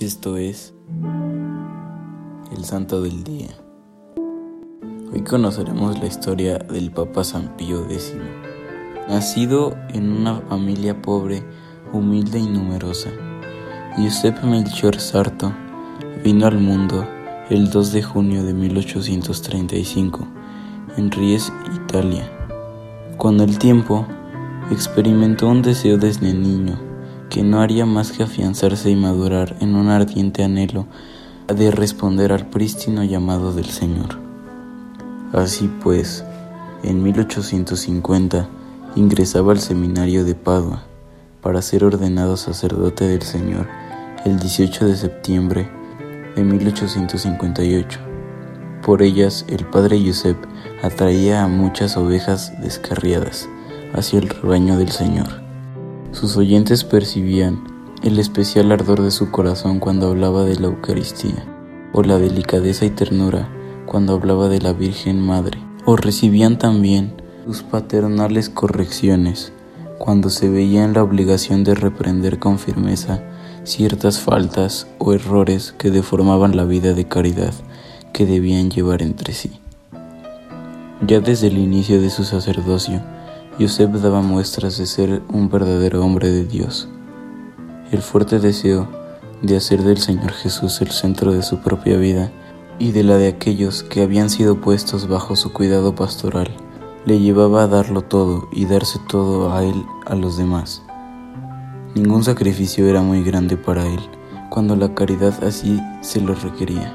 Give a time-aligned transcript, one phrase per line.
[0.00, 0.72] Esto es
[2.56, 3.48] el Santo del Día.
[5.12, 8.16] Hoy conoceremos la historia del Papa San Pío X.
[9.10, 11.42] Nacido en una familia pobre,
[11.92, 13.10] humilde y numerosa,
[13.98, 15.52] Giuseppe Melchior Sarto
[16.24, 17.06] vino al mundo
[17.50, 20.26] el 2 de junio de 1835
[20.96, 22.24] en Ries, Italia.
[23.18, 24.06] Con el tiempo,
[24.70, 26.89] experimentó un deseo desde niño
[27.30, 30.86] que no haría más que afianzarse y madurar en un ardiente anhelo
[31.46, 34.18] de responder al prístino llamado del Señor.
[35.32, 36.24] Así pues,
[36.82, 38.48] en 1850
[38.96, 40.82] ingresaba al seminario de Padua
[41.40, 43.68] para ser ordenado sacerdote del Señor
[44.24, 45.70] el 18 de septiembre
[46.34, 48.00] de 1858.
[48.82, 50.36] Por ellas el padre Josep
[50.82, 53.48] atraía a muchas ovejas descarriadas
[53.94, 55.49] hacia el rebaño del Señor.
[56.12, 57.62] Sus oyentes percibían
[58.02, 61.46] el especial ardor de su corazón cuando hablaba de la Eucaristía,
[61.92, 63.48] o la delicadeza y ternura
[63.86, 69.52] cuando hablaba de la Virgen Madre, o recibían también sus paternales correcciones
[69.98, 73.22] cuando se veía en la obligación de reprender con firmeza
[73.64, 77.54] ciertas faltas o errores que deformaban la vida de caridad
[78.12, 79.60] que debían llevar entre sí.
[81.06, 83.00] Ya desde el inicio de su sacerdocio,
[83.60, 86.88] Joseph daba muestras de ser un verdadero hombre de Dios.
[87.92, 88.88] El fuerte deseo
[89.42, 92.32] de hacer del Señor Jesús el centro de su propia vida
[92.78, 96.48] y de la de aquellos que habían sido puestos bajo su cuidado pastoral,
[97.04, 100.82] le llevaba a darlo todo y darse todo a él a los demás.
[101.94, 104.00] Ningún sacrificio era muy grande para él
[104.48, 106.94] cuando la caridad así se lo requería.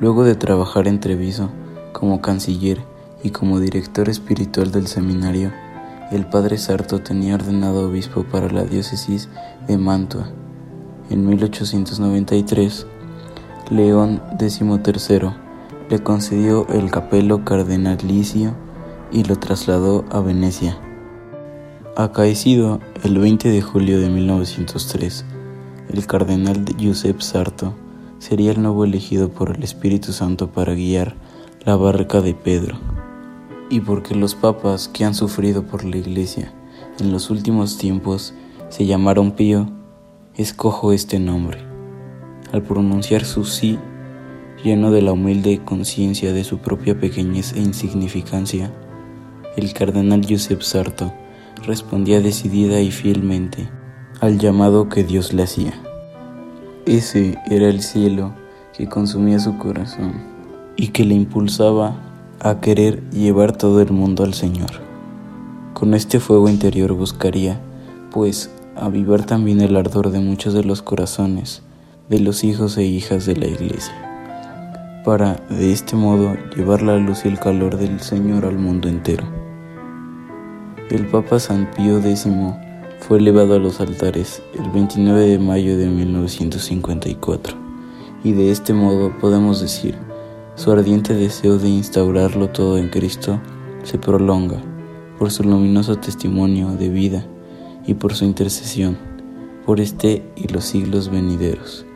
[0.00, 1.48] Luego de trabajar en Treviso
[1.94, 2.91] como canciller
[3.22, 5.52] y como director espiritual del seminario,
[6.10, 9.28] el padre Sarto tenía ordenado obispo para la diócesis
[9.66, 10.28] de Mantua.
[11.08, 12.86] En 1893,
[13.70, 15.30] León XIII
[15.88, 18.54] le concedió el capelo cardenalicio
[19.10, 20.78] y lo trasladó a Venecia.
[21.96, 25.24] Acaecido el 20 de julio de 1903,
[25.92, 27.74] el cardenal Giuseppe Sarto
[28.18, 31.14] sería el nuevo elegido por el Espíritu Santo para guiar
[31.64, 32.91] la barca de Pedro
[33.72, 36.52] y porque los papas que han sufrido por la Iglesia
[37.00, 38.34] en los últimos tiempos
[38.68, 39.66] se llamaron Pío,
[40.36, 41.58] escojo este nombre.
[42.52, 43.78] Al pronunciar su sí,
[44.62, 48.70] lleno de la humilde conciencia de su propia pequeñez e insignificancia,
[49.56, 51.10] el cardenal Josep Sarto
[51.64, 53.70] respondía decidida y fielmente
[54.20, 55.72] al llamado que Dios le hacía.
[56.84, 58.34] Ese era el cielo
[58.76, 60.12] que consumía su corazón
[60.76, 62.11] y que le impulsaba
[62.44, 64.70] a querer llevar todo el mundo al Señor.
[65.74, 67.60] Con este fuego interior buscaría,
[68.10, 71.62] pues, avivar también el ardor de muchos de los corazones
[72.08, 73.94] de los hijos e hijas de la Iglesia,
[75.04, 79.24] para de este modo llevar la luz y el calor del Señor al mundo entero.
[80.90, 82.26] El Papa San Pío X
[82.98, 87.56] fue elevado a los altares el 29 de mayo de 1954,
[88.24, 89.96] y de este modo podemos decir
[90.54, 93.40] su ardiente deseo de instaurarlo todo en Cristo
[93.82, 94.60] se prolonga
[95.18, 97.26] por su luminoso testimonio de vida
[97.86, 99.12] y por su intercesión
[99.64, 101.86] por este y los siglos venideros.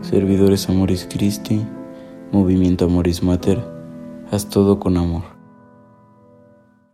[0.00, 1.62] Servidores Amoris Christi,
[2.32, 3.62] Movimiento Amoris Mater,
[4.30, 5.35] haz todo con amor.